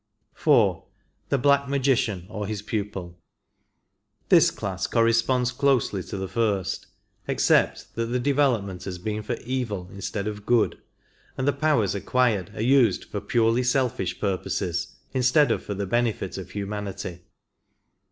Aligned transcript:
4. 0.33 0.83
The 1.29 1.37
Black 1.37 1.69
Magician 1.69 2.25
or 2.27 2.47
his 2.47 2.63
pupiL 2.63 3.19
This 4.29 4.49
class 4.49 4.87
corre 4.87 5.13
sponds 5.13 5.51
closely 5.51 6.01
to 6.01 6.17
the 6.17 6.27
first, 6.27 6.87
except 7.27 7.93
that 7.93 8.07
the 8.07 8.17
development 8.19 8.85
has 8.85 8.97
been 8.97 9.21
for 9.21 9.35
evil 9.45 9.87
instead 9.93 10.25
of 10.25 10.47
good, 10.47 10.81
and 11.37 11.47
the 11.47 11.53
powers 11.53 11.93
acquired 11.93 12.51
are 12.55 12.63
used 12.63 13.03
for 13.05 13.21
purely 13.21 13.61
selfish 13.61 14.19
purposes 14.19 14.95
instead 15.13 15.51
of 15.51 15.63
for 15.63 15.75
the 15.75 15.85
benefit 15.85 16.35
of 16.39 16.49
humanity. 16.49 17.19